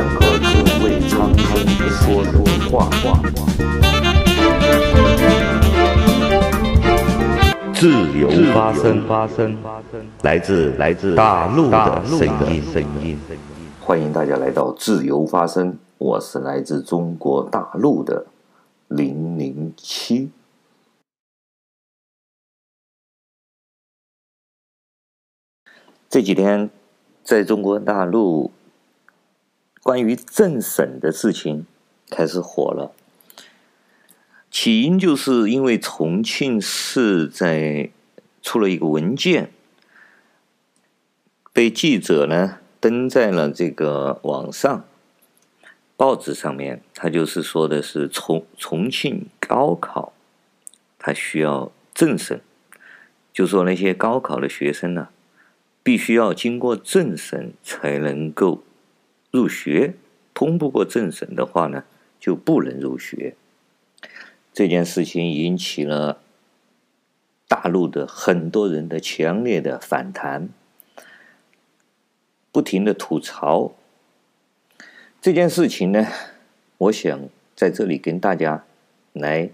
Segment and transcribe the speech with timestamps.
[0.00, 1.44] 和各位苍生
[1.90, 2.88] 说说话。
[7.74, 9.58] 自由发声，发声，
[10.22, 12.20] 来自来自大陆的声
[12.50, 13.18] 音，声音。
[13.80, 18.24] 欢迎大家来到自由发声，我是来自中国大陆的
[18.88, 20.30] 零零七。
[26.08, 26.70] 这几天，
[27.22, 28.52] 在中国大陆，
[29.82, 31.66] 关于政审的事情
[32.08, 32.92] 开始火了。
[34.50, 37.90] 起因就是因为重庆市在
[38.42, 39.50] 出了一个文件，
[41.52, 44.84] 被记者呢登在了这个网上
[45.96, 46.82] 报纸上面。
[46.94, 50.12] 他就是说的是重重庆高考，
[50.98, 52.40] 他需要政审，
[53.32, 55.08] 就说那些高考的学生呢。
[55.84, 58.62] 必须要经过政审才能够
[59.32, 59.94] 入学，
[60.32, 61.82] 通不过政审的话呢，
[62.20, 63.34] 就不能入学。
[64.52, 66.20] 这件事情引起了
[67.48, 70.50] 大陆的很多人的强烈的反弹，
[72.52, 73.72] 不停的吐槽。
[75.20, 76.06] 这件事情呢，
[76.78, 77.18] 我想
[77.56, 78.64] 在这里跟大家
[79.12, 79.50] 来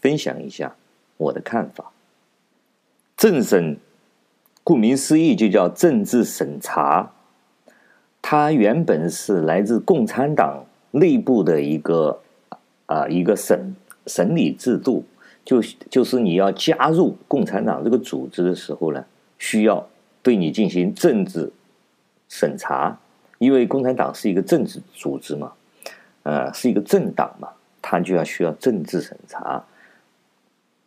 [0.00, 0.76] 分享一下
[1.18, 1.92] 我的看法。
[3.16, 3.78] 政审。
[4.62, 7.12] 顾名思义，就叫政治审查。
[8.28, 12.20] 它原本是来自共产党内部的一个
[12.86, 13.76] 啊一个审
[14.08, 15.04] 审理制度，
[15.44, 19.04] 就就是你要加入共产党这个组织的时候呢，
[19.38, 19.88] 需要
[20.24, 21.52] 对你进行政治
[22.28, 22.98] 审查，
[23.38, 25.52] 因为共产党是一个政治组织嘛，
[26.24, 29.64] 呃，是一个政党嘛，它就要需要政治审查，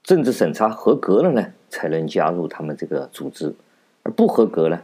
[0.03, 3.55] 政治审查合格了呢，才能加入他们这个组织。
[4.03, 4.81] 而不合格呢，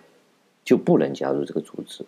[0.63, 2.05] 就不能加入这个组织。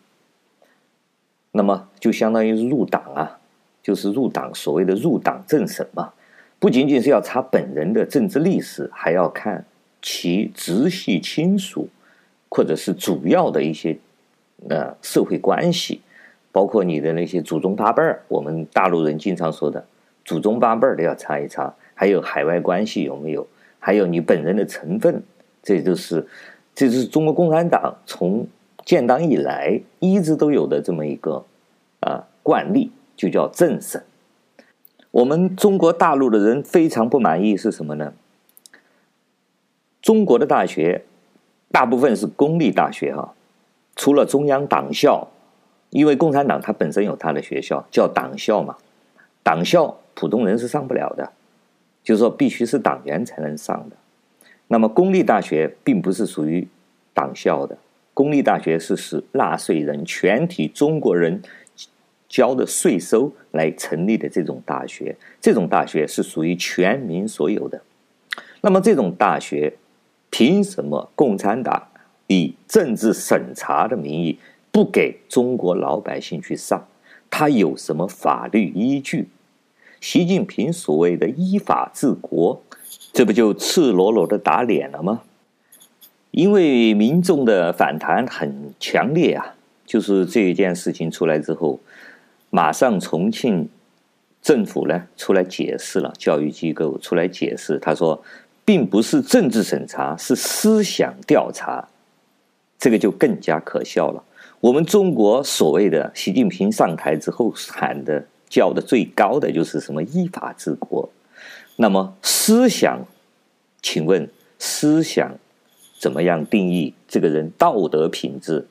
[1.58, 3.40] 那么就相当于入党啊，
[3.82, 6.14] 就是入党，所谓的入党政审嘛。
[6.60, 9.66] 不仅仅是要查本人的政治历史，还要看
[10.02, 11.90] 其直系亲属，
[12.48, 13.98] 或者是主要的一些
[14.70, 16.02] 呃社会关系，
[16.52, 18.22] 包括你的那些祖宗八辈儿。
[18.28, 19.84] 我们大陆人经常说的
[20.24, 23.48] 祖宗八辈儿都要查一查，还有海外关系有没有，
[23.80, 25.24] 还有你本人的成分，
[25.64, 26.26] 这就是。
[26.80, 28.46] 这就是中国共产党从
[28.86, 31.44] 建党以来一直都有的这么一个
[32.00, 34.04] 啊惯例，就叫政审。
[35.12, 38.14] 我们中国大陆的人非常不满意是什么呢？
[40.02, 41.04] 中国的大学
[41.72, 43.34] 大部分是公立大学哈，
[43.96, 45.28] 除了中央党校，
[45.90, 48.78] 因为共产党它本身有它的学校叫党校嘛，
[49.44, 51.32] 党校普通人是上不了的，
[52.04, 53.96] 就是说必须是党员才能上的。
[54.68, 56.68] 那么，公立大学并不是属于
[57.14, 57.78] 党校的，
[58.14, 61.42] 公立大学是使纳税人全体中国人
[62.30, 67.82] 交的税收来成立的这种大学，这种大学是属于全民所有的。
[68.62, 69.74] 那么，这种大学
[70.30, 71.88] 凭什么共产党
[72.28, 74.40] 以政治审查的名义
[74.72, 76.88] 不给中国老百姓去上？
[77.30, 79.28] 他有什么法律依据？
[80.00, 82.62] 习近平所谓的依法治国。
[83.14, 85.22] 这不就赤裸裸的打脸了吗？
[86.32, 89.56] 因为民众的反弹很强烈啊，
[89.86, 91.80] 就是这一件事情出来之后，
[92.50, 93.70] 马上重庆
[94.42, 98.24] 政府呢出来解释了，教育机构出来解释，他说
[98.64, 101.88] 并不是政治审查，是思想调查，
[102.78, 104.24] 这个就更加可笑了。
[104.60, 111.10] 我们中国所谓的习近平上台之后喊的叫的最高的就是什么依法治国。
[111.76, 113.06] 那么思想，
[113.82, 115.38] 请问思想
[116.00, 118.66] 怎么样定义这个人道德品质？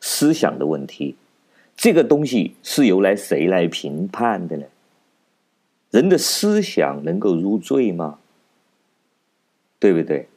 [0.00, 1.16] 思想的问题，
[1.76, 4.66] 这个东西是由来谁来评判的呢？
[5.90, 8.18] 人的思想能够入罪吗？
[9.78, 10.28] 对不对？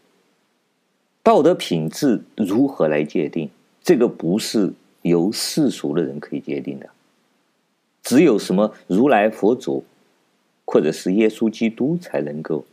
[1.23, 3.49] 道德品质如何来界定？
[3.81, 6.89] 这个不是由世俗的人可以界定的，
[8.03, 9.83] 只有什么如来佛祖。
[10.69, 12.65] 或者是耶稣基督才能够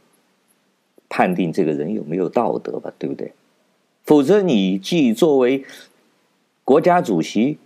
[1.08, 3.32] 判定这个人有没有道德吧，对不对？
[4.02, 5.64] 否则，你既作为
[6.64, 7.56] 国家主席、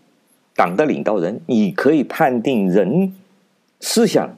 [0.58, 3.14] 党的领导人，你可以判定人
[3.78, 4.36] 思想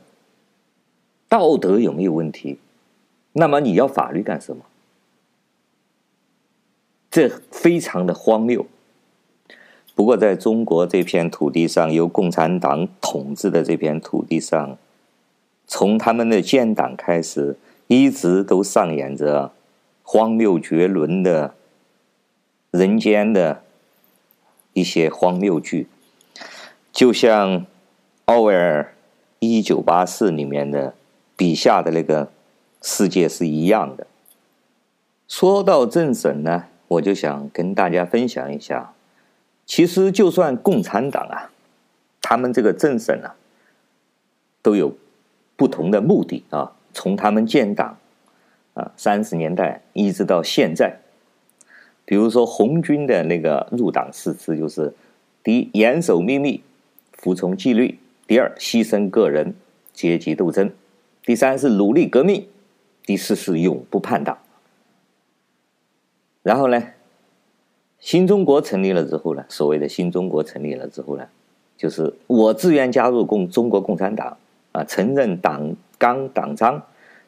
[1.31, 2.58] 道德有没有问题，
[3.32, 4.62] 那么你要法律干什么？
[7.11, 8.67] 这非常的荒谬。
[9.94, 14.76] 不过，在中国这片土地上，由共产党统治的这片土地上。
[15.66, 17.56] 从他们的建党开始，
[17.87, 19.52] 一直都上演着
[20.02, 21.55] 荒谬绝伦的
[22.73, 23.62] 人间的
[24.75, 25.87] 一些荒谬剧。
[27.00, 27.64] 就像
[28.26, 28.82] 奥威尔
[29.38, 30.93] 《一九八四》里面的
[31.35, 32.31] 笔下的那个
[32.82, 34.06] 世界是一样的。
[35.26, 38.93] 说到政审呢，我就想跟大家分享一下，
[39.64, 41.50] 其实就算共产党啊，
[42.20, 43.35] 他们这个政审啊，
[44.61, 44.94] 都有
[45.56, 46.73] 不同的目的啊。
[46.93, 47.97] 从他们建党
[48.75, 50.99] 啊，三十年代一直到现在，
[52.05, 54.93] 比如说红军的那个入党誓词就是：
[55.43, 56.62] 第一，严守秘密，
[57.20, 59.55] 服从纪律；第二，牺牲个人，
[59.93, 60.70] 阶级斗争；
[61.22, 62.44] 第三是努力革命；
[63.05, 64.38] 第四是永不叛党。
[66.43, 66.82] 然后呢，
[67.99, 71.28] 新中国成立了之后呢，所谓的新中国成立了之后呢，
[71.76, 74.38] 就是我自愿加入共中国共产党
[74.73, 76.82] 啊，承认党纲党章，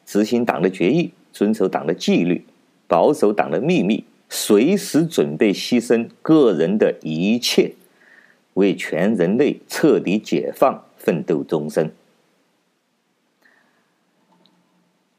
[0.07, 2.43] 执行党的决议，遵守党的纪律，
[2.87, 7.71] 保守党的秘密，随时准备牺牲个人的一切，
[8.53, 11.91] 为全人类彻底解放奋斗终身。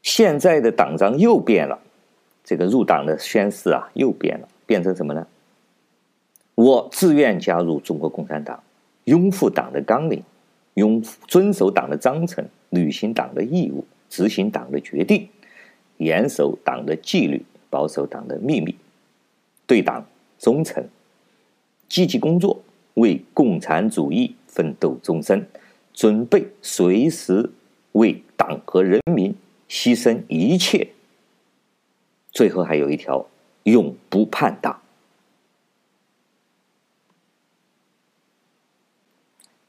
[0.01, 1.79] 现在的党章又变了，
[2.43, 5.27] 这个入党的宣誓啊又变了，变成什么呢？
[6.55, 8.63] 我自愿加入中国共产党，
[9.05, 10.23] 拥护党的纲领，
[10.75, 12.47] 拥遵守党的章程。
[12.71, 15.29] 履行党的义务，执行党的决定，
[15.95, 18.75] 严守党的纪律，保守党的秘密，
[19.65, 20.05] 对党
[20.37, 20.85] 忠诚，
[21.87, 22.61] 积极工作，
[22.95, 25.47] 为共产主义奋斗终身，
[25.93, 27.49] 准备随时
[27.93, 29.33] 为党和人民
[29.69, 30.89] 牺牲一切。
[32.31, 33.25] 最后还有一条，
[33.63, 34.81] 永不叛党。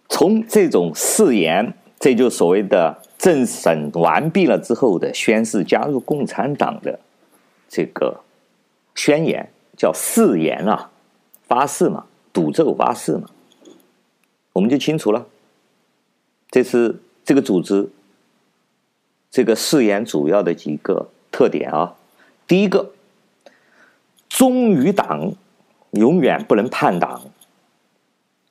[0.08, 1.74] 从这种誓言。
[1.98, 7.00] 这就所谓的政审完毕了之后的宣誓加入共产党的
[7.70, 8.20] 这个
[8.94, 10.90] 宣言，叫誓言啊，
[11.48, 12.04] 发誓嘛，
[12.36, 13.30] 赌咒发誓嘛，
[14.52, 15.26] 我们就清楚了。
[16.50, 17.88] 这是这个组织
[19.30, 21.96] 这个誓言主要的几个特点啊。
[22.46, 22.92] 第一个，
[24.28, 25.32] 忠于党，
[25.92, 27.22] 永远不能叛党。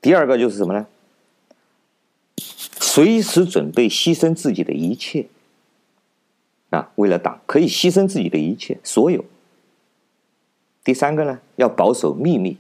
[0.02, 0.88] 第二个就是什么呢？
[2.38, 5.28] 随时准备牺牲自己的一切，
[6.72, 9.24] 啊，为了党可以牺牲自己的一切，所有。
[10.84, 12.58] 第三个呢，要保守秘密，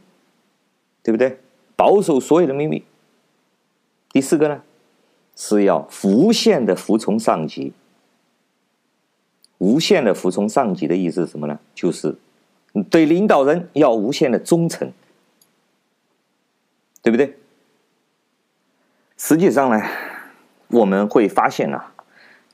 [1.05, 1.37] 对不对？
[1.75, 2.83] 保守所有的秘密。
[4.09, 4.63] 第四个呢，
[5.35, 7.73] 是要无限的服从上级。
[9.59, 11.59] 无限的服从上级的意思是什么呢？
[11.75, 12.15] 就是
[12.89, 14.91] 对领导人要无限的忠诚，
[17.03, 17.37] 对不对？
[19.17, 19.79] 实际上呢。
[20.69, 21.93] 我们会发现啊，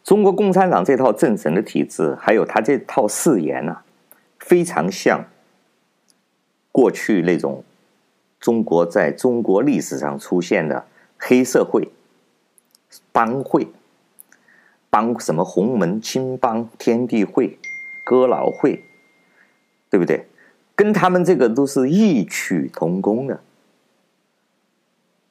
[0.03, 3.83] 中国共产党这套政审的体制，还有他这套誓言啊，
[4.37, 5.25] 非常像
[6.73, 7.63] 过去那种
[8.41, 10.85] 中国在中国历史上出现的
[11.17, 11.89] 黑社会
[13.13, 13.67] 帮会，
[14.89, 17.57] 帮什么洪门青帮、天地会、
[18.03, 18.83] 哥老会，
[19.89, 20.27] 对不对？
[20.75, 23.39] 跟他们这个都是异曲同工的，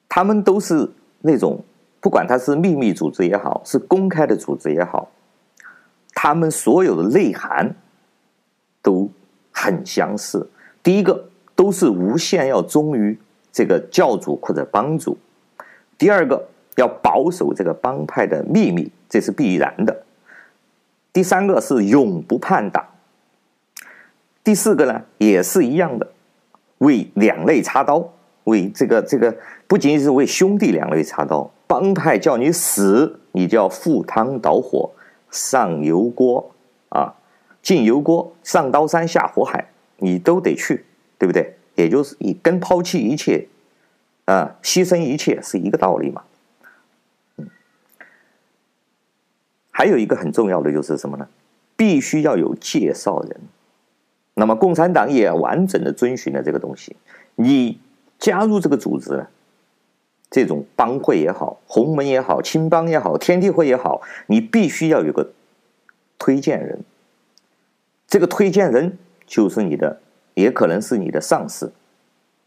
[0.09, 1.63] 他们都是那种。
[2.03, 5.11] 不管它是秘密组织也好，是公开的组织也好，
[6.15, 7.75] 他们所有的内涵
[8.81, 9.07] 都
[9.51, 10.49] 很相似。
[10.81, 13.17] 第一个，都是无限要忠于
[13.51, 15.15] 这个教主或者帮主；
[15.97, 19.93] 第二个，要保守这个帮派的秘密，这是必然的；
[21.11, 22.83] 第三个是永不叛党；
[24.43, 26.07] 第四个呢，也是一样的，
[26.79, 28.07] 为两肋插刀，
[28.45, 29.35] 为这个这个
[29.67, 31.51] 不仅仅是为兄弟两肋插刀。
[31.67, 34.91] 帮派叫你死，你就要赴汤蹈火，
[35.29, 36.51] 上油锅
[36.89, 37.15] 啊，
[37.61, 40.83] 进油锅，上刀山下火海，你都得去，
[41.21, 41.53] 对不对？
[41.75, 43.47] 也就是你跟抛弃一切，
[44.25, 46.23] 啊，牺牲一切是一个道理嘛。
[47.37, 47.47] 嗯，
[49.69, 51.27] 还有一个很重要的就是什么呢？
[51.75, 53.39] 必须要有介绍人。
[54.33, 56.95] 那么共产党也完整的遵循了这个东西。
[57.35, 57.79] 你
[58.17, 59.27] 加入这个组织呢？
[60.31, 65.33] 这种帮会也好，洪门也好，青帮也好，天地会也好，你必须要有个
[66.17, 66.79] 推荐人。
[68.07, 68.97] 这个推荐人
[69.27, 70.01] 就是你的，
[70.33, 71.71] 也可能是你的上司，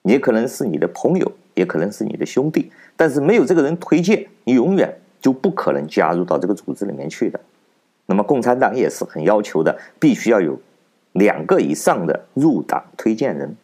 [0.02, 2.70] 也可能是你的朋友，也可能是你的兄弟。
[2.96, 7.40] 但是没有这个人推荐，你永远就不可能加入到这个组织里面去的。
[8.06, 10.60] 那么共产党也是很要求的，必须要有
[11.12, 13.56] 两个以上的入党推荐人。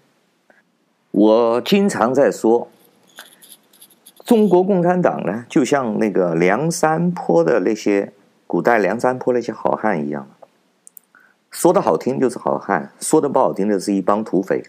[1.11, 2.69] 我经常在说。
[4.27, 8.12] 中国共产党呢，就像那个梁山泊的那些
[8.47, 10.25] 古代梁山泊那些好汉一样，
[11.50, 14.62] 说的好听就是好汉，说的不好听的是一帮土匪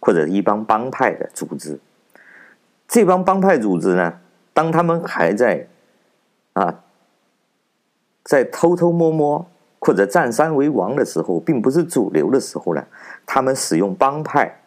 [0.00, 1.78] 或者一帮帮派的组织。
[2.86, 4.20] 这帮帮派组织呢，
[4.54, 5.66] 当他们还在
[6.52, 6.82] 啊，
[8.22, 9.46] 在偷偷摸摸
[9.80, 12.86] 或者占山为王的时候，并不是主流的时候呢，
[13.26, 14.60] 他们使用帮派，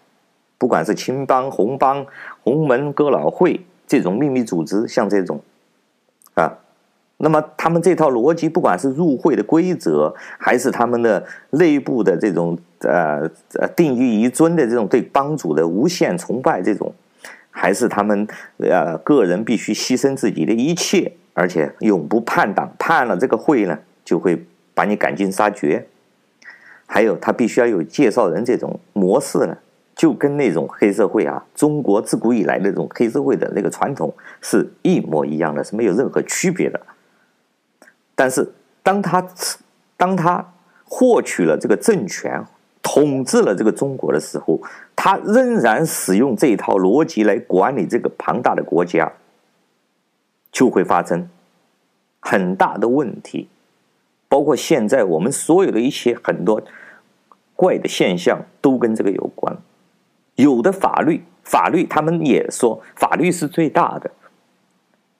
[0.57, 2.05] 不管是青帮、红帮、
[2.43, 5.41] 洪门、哥老会这种秘密组织，像这种
[6.35, 6.57] 啊。
[7.23, 16.93] 那么他们这套逻辑，不管是入会的规则，还是他们的内部的这种呃呃定于一尊的这种对帮主的无限崇拜，这种，
[17.49, 25.85] 还是他们呃个人必须牺牲自己的一切，而且永不叛党，叛了这个会呢，就会把你赶尽杀绝。
[26.87, 29.57] 还有他必须要有介绍人这种模式呢，
[29.95, 36.81] 就跟那种黑社会啊，中国自古以来那种黑社会的那个传统是一模一样的，是没有任何区别的。
[38.15, 38.53] 但是，
[38.84, 39.27] 当他
[39.98, 40.53] 当他
[40.86, 42.44] 获取了这个政权，
[42.84, 44.60] 统治了这个中国的时候，
[44.96, 49.12] 他仍然使用这一套逻辑来管理这个庞大的国家，
[50.51, 51.30] 就会发生
[52.20, 53.48] 很大的问题。
[54.27, 56.62] 包括现在我们所有的一些很多
[57.56, 59.56] 怪的现象，都跟这个有关。
[60.36, 64.12] 有的法律，法律他们也说法律是最大的，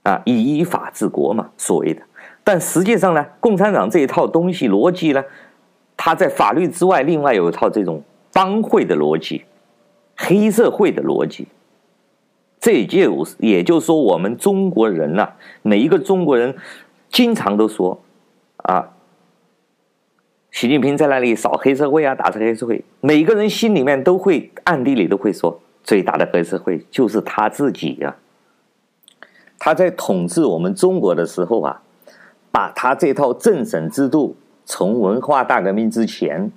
[0.04, 2.02] 啊，以法治国嘛，所谓的。
[2.44, 5.24] 但实际上呢，共产党这一套东西逻辑呢，
[5.96, 8.02] 它在法律之外，另外有一套这种
[8.34, 9.46] 帮会的逻辑、
[10.18, 11.48] 黑社会的逻辑。
[12.60, 15.30] 这就也就是说，我们中国人呐、
[15.62, 16.56] 每一个中国人
[17.10, 18.02] 经常都说
[18.58, 18.90] 啊，
[20.50, 22.84] 习近平在那里扫黑社会啊，打这个黑社会。
[23.02, 28.18] 每个人心里面都会暗地里都会说，最大的黑社会就是他自己呀、啊。
[29.60, 31.82] 他在统治我们中国的时候啊。
[32.52, 36.52] 把他这套政审制度，从文化大革命之前，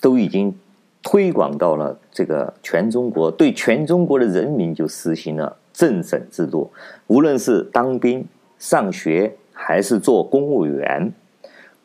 [0.00, 0.54] 都已经
[1.02, 6.70] 推广到了这个全中国，对全中国的人民就实行了政审制度。
[7.06, 8.26] 无论是当兵、
[8.58, 11.12] 上学，还是做公务员，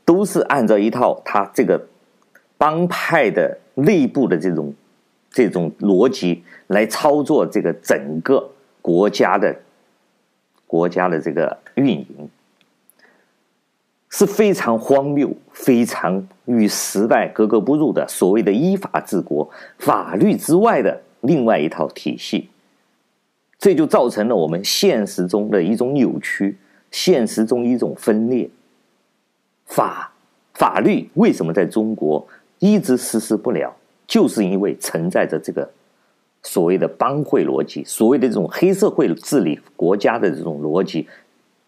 [0.03, 1.85] 都是按照一套他这个
[2.57, 4.73] 帮派的内部的这种
[5.29, 8.49] 这种逻辑来操作这个整个
[8.81, 9.55] 国家的
[10.65, 12.29] 国家的这个运营。
[14.11, 19.49] 是非常荒谬、非常与时代格格不入的所谓的依法治国，
[19.79, 22.49] 法律之外的另外一套体系，
[23.57, 26.57] 这就造成了我们现实中的一种扭曲，
[26.91, 28.49] 现实中一种分裂。
[29.65, 30.11] 法
[30.55, 32.27] 法律为什么在中国
[32.59, 33.73] 一直实施不了？
[34.05, 35.67] 就是因为存在着这个
[36.43, 41.07] 所谓的帮会逻辑，所谓的这种黑社会治理国家的这种逻辑，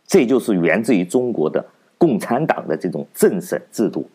[0.06, 1.66] 这就是源自于中国的。
[2.04, 4.10] 共产党的这种政审制度。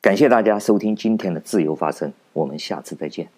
[0.00, 3.28] 感谢大家收听今天的自由发声，我们下次再见。